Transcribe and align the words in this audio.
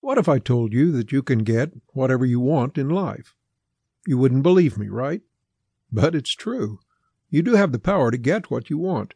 What 0.00 0.18
if 0.18 0.28
I 0.28 0.38
told 0.38 0.72
you 0.72 0.92
that 0.92 1.12
you 1.12 1.22
can 1.22 1.40
get 1.40 1.72
whatever 1.88 2.24
you 2.24 2.40
want 2.40 2.78
in 2.78 2.88
life? 2.88 3.34
You 4.06 4.16
wouldn't 4.18 4.42
believe 4.42 4.78
me, 4.78 4.88
right? 4.88 5.22
But 5.90 6.14
it's 6.14 6.34
true. 6.34 6.78
You 7.30 7.42
do 7.42 7.54
have 7.54 7.72
the 7.72 7.78
power 7.78 8.10
to 8.10 8.18
get 8.18 8.50
what 8.50 8.70
you 8.70 8.78
want. 8.78 9.14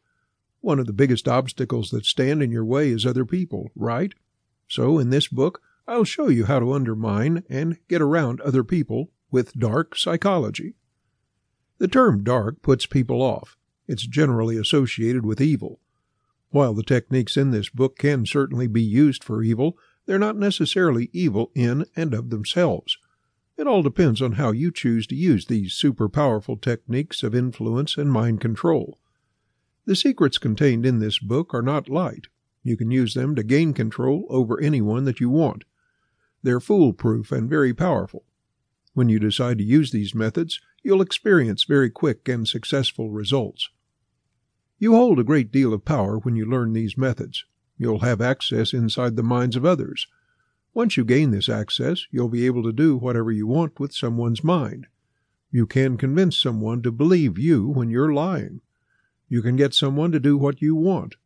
One 0.60 0.78
of 0.78 0.86
the 0.86 0.92
biggest 0.92 1.26
obstacles 1.26 1.90
that 1.90 2.04
stand 2.04 2.42
in 2.42 2.52
your 2.52 2.64
way 2.64 2.90
is 2.90 3.06
other 3.06 3.24
people, 3.24 3.70
right? 3.74 4.12
So 4.68 4.98
in 4.98 5.10
this 5.10 5.28
book, 5.28 5.60
I'll 5.86 6.04
show 6.04 6.28
you 6.28 6.44
how 6.44 6.60
to 6.60 6.72
undermine 6.72 7.44
and 7.48 7.78
get 7.88 8.00
around 8.00 8.40
other 8.40 8.62
people 8.62 9.10
with 9.30 9.58
dark 9.58 9.96
psychology. 9.96 10.74
The 11.78 11.88
term 11.88 12.22
dark 12.22 12.62
puts 12.62 12.86
people 12.86 13.22
off. 13.22 13.56
It's 13.88 14.06
generally 14.06 14.56
associated 14.56 15.26
with 15.26 15.40
evil. 15.40 15.80
While 16.50 16.74
the 16.74 16.84
techniques 16.84 17.36
in 17.36 17.50
this 17.50 17.68
book 17.68 17.98
can 17.98 18.26
certainly 18.26 18.66
be 18.66 18.82
used 18.82 19.24
for 19.24 19.42
evil, 19.42 19.76
they're 20.06 20.18
not 20.18 20.36
necessarily 20.36 21.10
evil 21.12 21.50
in 21.54 21.86
and 21.96 22.14
of 22.14 22.30
themselves. 22.30 22.98
It 23.56 23.66
all 23.66 23.82
depends 23.82 24.20
on 24.22 24.32
how 24.32 24.50
you 24.50 24.72
choose 24.72 25.06
to 25.08 25.14
use 25.14 25.46
these 25.46 25.72
super 25.72 26.08
powerful 26.08 26.56
techniques 26.56 27.22
of 27.22 27.34
influence 27.34 27.96
and 27.96 28.10
mind 28.10 28.40
control. 28.40 28.98
The 29.84 29.96
secrets 29.96 30.38
contained 30.38 30.86
in 30.86 30.98
this 30.98 31.18
book 31.18 31.52
are 31.54 31.62
not 31.62 31.88
light. 31.88 32.26
You 32.62 32.76
can 32.76 32.90
use 32.90 33.14
them 33.14 33.34
to 33.34 33.42
gain 33.42 33.74
control 33.74 34.26
over 34.28 34.60
anyone 34.60 35.04
that 35.04 35.20
you 35.20 35.28
want. 35.28 35.64
They're 36.42 36.60
foolproof 36.60 37.30
and 37.32 37.48
very 37.48 37.74
powerful. 37.74 38.24
When 38.94 39.08
you 39.08 39.18
decide 39.18 39.58
to 39.58 39.64
use 39.64 39.90
these 39.90 40.14
methods, 40.14 40.60
you'll 40.82 41.02
experience 41.02 41.64
very 41.64 41.90
quick 41.90 42.28
and 42.28 42.46
successful 42.46 43.10
results. 43.10 43.68
You 44.78 44.94
hold 44.94 45.18
a 45.18 45.24
great 45.24 45.52
deal 45.52 45.72
of 45.72 45.84
power 45.84 46.18
when 46.18 46.36
you 46.36 46.44
learn 46.44 46.72
these 46.72 46.98
methods. 46.98 47.44
You'll 47.78 48.00
have 48.00 48.20
access 48.20 48.72
inside 48.72 49.16
the 49.16 49.22
minds 49.22 49.56
of 49.56 49.64
others. 49.64 50.06
Once 50.74 50.96
you 50.96 51.04
gain 51.04 51.30
this 51.30 51.48
access, 51.48 52.06
you'll 52.10 52.28
be 52.28 52.46
able 52.46 52.62
to 52.62 52.72
do 52.72 52.96
whatever 52.96 53.30
you 53.30 53.46
want 53.46 53.78
with 53.78 53.92
someone's 53.92 54.44
mind. 54.44 54.86
You 55.50 55.66
can 55.66 55.98
convince 55.98 56.36
someone 56.36 56.82
to 56.82 56.90
believe 56.90 57.38
you 57.38 57.68
when 57.68 57.90
you're 57.90 58.12
lying. 58.12 58.60
You 59.28 59.42
can 59.42 59.56
get 59.56 59.74
someone 59.74 60.12
to 60.12 60.20
do 60.20 60.38
what 60.38 60.62
you 60.62 60.74
want. 60.74 61.16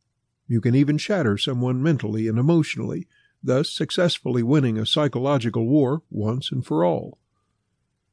You 0.48 0.61
can 0.61 0.75
even 0.75 0.98
shatter 0.98 1.39
someone 1.39 1.83
mentally 1.83 2.29
and 2.29 2.39
emotionally, 2.39 3.06
thus 3.43 3.71
successfully 3.71 4.43
winning 4.43 4.78
a 4.78 4.87
psychological 4.87 5.67
war 5.67 6.03
once 6.11 6.51
and 6.51 6.65
for 6.65 6.84
all. 6.84 7.19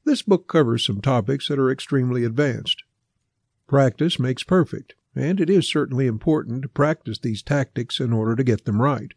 This 0.05 0.21
book 0.21 0.47
covers 0.47 0.85
some 0.85 1.01
topics 1.01 1.47
that 1.47 1.59
are 1.59 1.71
extremely 1.71 2.23
advanced. 2.23 2.83
Practice 3.67 4.19
makes 4.19 4.43
perfect 4.43 4.95
and 5.15 5.39
it 5.39 5.49
is 5.49 5.67
certainly 5.67 6.07
important 6.07 6.61
to 6.63 6.69
practice 6.69 7.19
these 7.19 7.41
tactics 7.41 7.99
in 7.99 8.11
order 8.11 8.35
to 8.35 8.43
get 8.43 8.65
them 8.65 8.81
right. 8.81 9.13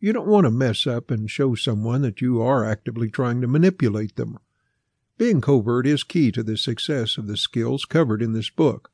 You 0.00 0.12
don't 0.12 0.28
want 0.28 0.44
to 0.44 0.50
mess 0.50 0.86
up 0.86 1.10
and 1.10 1.30
show 1.30 1.54
someone 1.54 2.02
that 2.02 2.20
you 2.20 2.40
are 2.40 2.64
actively 2.64 3.10
trying 3.10 3.40
to 3.40 3.48
manipulate 3.48 4.16
them. 4.16 4.38
Being 5.16 5.40
covert 5.40 5.86
is 5.86 6.04
key 6.04 6.30
to 6.32 6.42
the 6.44 6.56
success 6.56 7.18
of 7.18 7.26
the 7.26 7.36
skills 7.36 7.84
covered 7.84 8.22
in 8.22 8.32
this 8.32 8.50
book. 8.50 8.92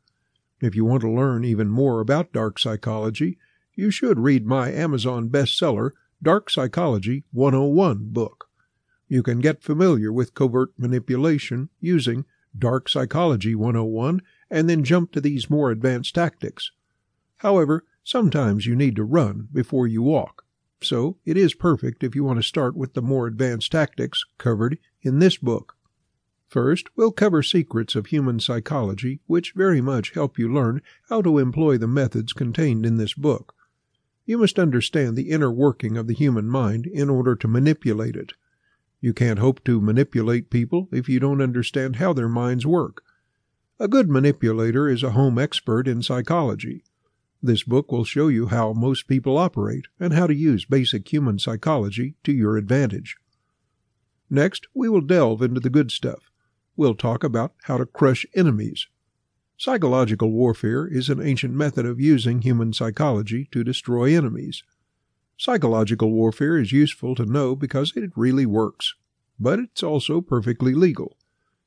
If 0.60 0.74
you 0.74 0.84
want 0.84 1.02
to 1.02 1.10
learn 1.10 1.44
even 1.44 1.68
more 1.68 2.00
about 2.00 2.32
dark 2.32 2.58
psychology, 2.58 3.38
you 3.74 3.90
should 3.90 4.18
read 4.18 4.46
my 4.46 4.70
Amazon 4.72 5.28
bestseller, 5.28 5.90
Dark 6.22 6.48
Psychology 6.48 7.24
101 7.32 8.12
book. 8.12 8.48
You 9.08 9.22
can 9.22 9.40
get 9.40 9.62
familiar 9.62 10.10
with 10.10 10.32
covert 10.32 10.70
manipulation 10.78 11.68
using 11.80 12.24
Dark 12.58 12.88
Psychology 12.88 13.54
101 13.54 14.22
and 14.54 14.70
then 14.70 14.84
jump 14.84 15.10
to 15.10 15.20
these 15.20 15.50
more 15.50 15.72
advanced 15.72 16.14
tactics. 16.14 16.70
However, 17.38 17.84
sometimes 18.04 18.66
you 18.66 18.76
need 18.76 18.94
to 18.94 19.02
run 19.02 19.48
before 19.52 19.88
you 19.88 20.00
walk, 20.00 20.44
so 20.80 21.16
it 21.24 21.36
is 21.36 21.54
perfect 21.54 22.04
if 22.04 22.14
you 22.14 22.22
want 22.22 22.38
to 22.38 22.42
start 22.44 22.76
with 22.76 22.94
the 22.94 23.02
more 23.02 23.26
advanced 23.26 23.72
tactics 23.72 24.24
covered 24.38 24.78
in 25.02 25.18
this 25.18 25.36
book. 25.36 25.74
First, 26.46 26.86
we'll 26.94 27.10
cover 27.10 27.42
secrets 27.42 27.96
of 27.96 28.06
human 28.06 28.38
psychology, 28.38 29.18
which 29.26 29.54
very 29.56 29.80
much 29.80 30.14
help 30.14 30.38
you 30.38 30.52
learn 30.54 30.82
how 31.08 31.20
to 31.22 31.38
employ 31.38 31.76
the 31.76 31.88
methods 31.88 32.32
contained 32.32 32.86
in 32.86 32.96
this 32.96 33.14
book. 33.14 33.56
You 34.24 34.38
must 34.38 34.60
understand 34.60 35.16
the 35.16 35.30
inner 35.30 35.50
working 35.50 35.96
of 35.96 36.06
the 36.06 36.14
human 36.14 36.48
mind 36.48 36.86
in 36.86 37.10
order 37.10 37.34
to 37.34 37.48
manipulate 37.48 38.14
it. 38.14 38.34
You 39.00 39.12
can't 39.12 39.40
hope 39.40 39.64
to 39.64 39.80
manipulate 39.80 40.48
people 40.48 40.88
if 40.92 41.08
you 41.08 41.18
don't 41.18 41.42
understand 41.42 41.96
how 41.96 42.12
their 42.12 42.28
minds 42.28 42.64
work. 42.64 43.02
A 43.80 43.88
good 43.88 44.08
manipulator 44.08 44.88
is 44.88 45.02
a 45.02 45.10
home 45.10 45.36
expert 45.36 45.88
in 45.88 46.00
psychology. 46.00 46.84
This 47.42 47.64
book 47.64 47.90
will 47.90 48.04
show 48.04 48.28
you 48.28 48.46
how 48.46 48.72
most 48.72 49.08
people 49.08 49.36
operate 49.36 49.86
and 49.98 50.12
how 50.12 50.28
to 50.28 50.34
use 50.34 50.64
basic 50.64 51.12
human 51.12 51.40
psychology 51.40 52.14
to 52.22 52.32
your 52.32 52.56
advantage. 52.56 53.16
Next, 54.30 54.68
we 54.74 54.88
will 54.88 55.00
delve 55.00 55.42
into 55.42 55.58
the 55.58 55.70
good 55.70 55.90
stuff. 55.90 56.30
We'll 56.76 56.94
talk 56.94 57.24
about 57.24 57.52
how 57.64 57.78
to 57.78 57.84
crush 57.84 58.24
enemies. 58.32 58.86
Psychological 59.56 60.30
warfare 60.30 60.86
is 60.86 61.08
an 61.08 61.20
ancient 61.20 61.54
method 61.54 61.84
of 61.84 62.00
using 62.00 62.42
human 62.42 62.72
psychology 62.72 63.48
to 63.50 63.64
destroy 63.64 64.16
enemies. 64.16 64.62
Psychological 65.36 66.12
warfare 66.12 66.58
is 66.58 66.70
useful 66.70 67.16
to 67.16 67.26
know 67.26 67.56
because 67.56 67.92
it 67.96 68.12
really 68.14 68.46
works, 68.46 68.94
but 69.38 69.58
it's 69.58 69.82
also 69.82 70.20
perfectly 70.20 70.74
legal 70.74 71.16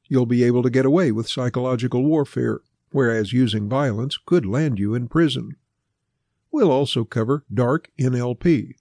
you'll 0.09 0.25
be 0.25 0.43
able 0.43 0.63
to 0.63 0.69
get 0.69 0.85
away 0.85 1.11
with 1.11 1.29
psychological 1.29 2.03
warfare, 2.03 2.61
whereas 2.91 3.33
using 3.33 3.69
violence 3.69 4.17
could 4.17 4.45
land 4.45 4.79
you 4.79 4.93
in 4.93 5.07
prison. 5.07 5.55
We'll 6.51 6.71
also 6.71 7.03
cover 7.03 7.45
dark 7.53 7.89
NLP. 7.99 8.73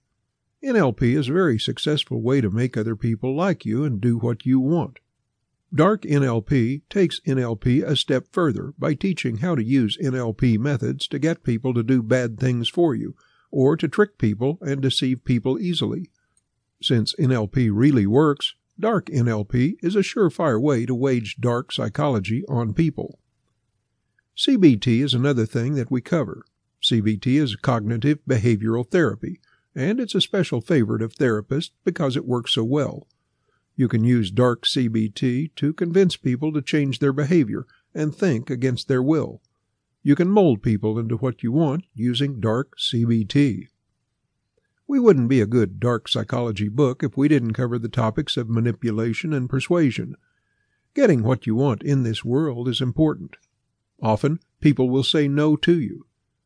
NLP 0.63 1.17
is 1.17 1.29
a 1.29 1.33
very 1.33 1.59
successful 1.59 2.21
way 2.21 2.41
to 2.41 2.49
make 2.49 2.75
other 2.75 2.95
people 2.95 3.35
like 3.35 3.65
you 3.65 3.83
and 3.83 4.01
do 4.01 4.17
what 4.17 4.45
you 4.45 4.59
want. 4.59 4.99
Dark 5.73 6.03
NLP 6.03 6.81
takes 6.89 7.19
NLP 7.21 7.83
a 7.83 7.95
step 7.95 8.25
further 8.31 8.73
by 8.79 8.93
teaching 8.93 9.37
how 9.37 9.53
to 9.53 9.63
use 9.63 9.97
NLP 10.01 10.57
methods 10.57 11.07
to 11.09 11.19
get 11.19 11.43
people 11.43 11.73
to 11.73 11.83
do 11.83 12.01
bad 12.01 12.39
things 12.39 12.69
for 12.69 12.95
you, 12.95 13.15
or 13.51 13.75
to 13.75 13.87
trick 13.87 14.17
people 14.17 14.57
and 14.61 14.81
deceive 14.81 15.25
people 15.25 15.59
easily. 15.59 16.09
Since 16.81 17.15
NLP 17.19 17.69
really 17.71 18.07
works, 18.07 18.55
Dark 18.79 19.07
NLP 19.07 19.77
is 19.81 19.95
a 19.95 20.03
surefire 20.03 20.61
way 20.61 20.85
to 20.85 20.93
wage 20.93 21.37
dark 21.39 21.71
psychology 21.71 22.43
on 22.47 22.75
people. 22.75 23.19
CBT 24.37 25.03
is 25.03 25.15
another 25.15 25.47
thing 25.47 25.73
that 25.73 25.89
we 25.89 25.99
cover. 25.99 26.45
CBT 26.83 27.41
is 27.41 27.55
cognitive 27.55 28.19
behavioral 28.29 28.87
therapy, 28.87 29.39
and 29.73 29.99
it's 29.99 30.13
a 30.13 30.21
special 30.21 30.61
favorite 30.61 31.01
of 31.01 31.15
therapists 31.15 31.71
because 31.83 32.15
it 32.15 32.27
works 32.27 32.53
so 32.53 32.63
well. 32.63 33.07
You 33.75 33.87
can 33.87 34.03
use 34.03 34.29
dark 34.29 34.63
CBT 34.63 35.55
to 35.55 35.73
convince 35.73 36.15
people 36.15 36.53
to 36.53 36.61
change 36.61 36.99
their 36.99 37.13
behavior 37.13 37.65
and 37.95 38.13
think 38.13 38.51
against 38.51 38.87
their 38.87 39.01
will. 39.01 39.41
You 40.03 40.15
can 40.15 40.29
mold 40.29 40.61
people 40.61 40.99
into 40.99 41.17
what 41.17 41.41
you 41.41 41.51
want 41.51 41.85
using 41.95 42.39
dark 42.39 42.77
CBT. 42.77 43.69
We 44.89 44.99
wouldn't 44.99 45.27
be 45.27 45.41
a 45.41 45.45
good 45.45 45.81
dark 45.81 46.07
psychology 46.07 46.69
book 46.69 47.03
if 47.03 47.17
we 47.17 47.27
didn't 47.27 47.53
cover 47.53 47.77
the 47.77 47.89
topics 47.89 48.37
of 48.37 48.49
manipulation 48.49 49.33
and 49.33 49.49
persuasion. 49.49 50.15
Getting 50.93 51.23
what 51.23 51.45
you 51.45 51.55
want 51.55 51.83
in 51.83 52.03
this 52.03 52.23
world 52.23 52.69
is 52.69 52.79
important. 52.79 53.35
Often, 54.01 54.39
people 54.61 54.89
will 54.89 55.03
say 55.03 55.27
no 55.27 55.57
to 55.57 55.77
you. 55.77 56.05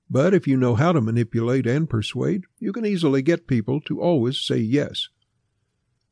But 0.10 0.34
if 0.34 0.48
you 0.48 0.58
know 0.58 0.74
how 0.74 0.92
to 0.92 1.02
manipulate 1.02 1.68
and 1.68 1.90
persuade, 1.90 2.46
you 2.60 2.74
can 2.74 2.86
easily 2.86 3.22
get 3.22 3.46
people 3.46 3.80
to 3.82 4.02
always 4.02 4.40
say 4.40 4.58
yes. 4.58 5.08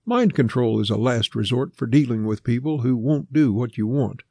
Mind 0.05 0.35
control 0.35 0.79
is 0.79 0.89
a 0.89 0.97
last 0.97 1.35
resort 1.35 1.75
for 1.75 1.87
dealing 1.87 2.25
with 2.25 2.43
people 2.43 2.81
who 2.81 2.95
won't 2.95 3.33
do 3.33 3.51
what 3.51 3.77
you 3.77 3.87
want. 3.87 4.21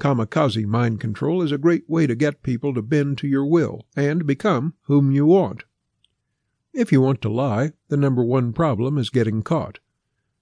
Kamikaze 0.00 0.66
mind 0.66 0.98
control 1.00 1.42
is 1.42 1.52
a 1.52 1.58
great 1.58 1.88
way 1.88 2.06
to 2.06 2.14
get 2.14 2.42
people 2.42 2.74
to 2.74 2.82
bend 2.82 3.18
to 3.18 3.28
your 3.28 3.46
will 3.46 3.86
and 3.94 4.26
become 4.26 4.74
whom 4.82 5.12
you 5.12 5.26
want. 5.26 5.64
If 6.72 6.92
you 6.92 7.00
want 7.00 7.20
to 7.22 7.28
lie, 7.28 7.72
the 7.88 7.96
number 7.96 8.22
one 8.22 8.52
problem 8.52 8.96
is 8.96 9.10
getting 9.10 9.42
caught. 9.42 9.80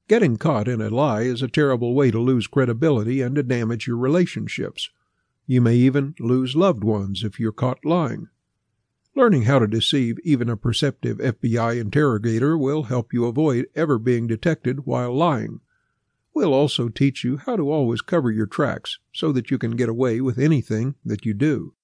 Getting 0.09 0.37
caught 0.37 0.69
in 0.69 0.83
a 0.83 0.91
lie 0.91 1.23
is 1.23 1.41
a 1.41 1.49
terrible 1.49 1.95
way 1.95 2.11
to 2.11 2.19
lose 2.19 2.47
credibility 2.47 3.23
and 3.23 3.35
to 3.37 3.43
damage 3.43 3.87
your 3.87 3.97
relationships. 3.97 4.91
You 5.47 5.63
may 5.63 5.77
even 5.77 6.15
lose 6.21 6.55
loved 6.55 6.85
ones 6.85 7.25
if 7.25 7.41
you're 7.41 7.53
caught 7.53 7.85
lying. 7.85 8.29
Learning 9.17 9.43
how 9.43 9.59
to 9.59 9.67
deceive 9.67 10.19
even 10.23 10.51
a 10.51 10.57
perceptive 10.57 11.17
FBI 11.17 11.81
interrogator 11.81 12.59
will 12.59 12.85
help 12.85 13.13
you 13.13 13.25
avoid 13.25 13.67
ever 13.75 13.99
being 13.99 14.27
detected 14.27 14.87
while 14.87 15.15
lying. 15.15 15.61
We'll 16.35 16.55
also 16.55 16.89
teach 16.89 17.25
you 17.25 17.39
how 17.39 17.57
to 17.57 17.73
always 17.73 18.03
cover 18.03 18.31
your 18.31 18.47
tracks 18.47 18.99
so 19.13 19.33
that 19.33 19.51
you 19.51 19.59
can 19.59 19.73
get 19.73 19.89
away 19.89 20.21
with 20.21 20.39
anything 20.39 20.95
that 21.05 21.25
you 21.25 21.33
do. 21.33 21.75